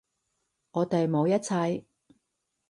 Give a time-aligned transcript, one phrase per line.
[0.71, 1.83] 我哋冇一齊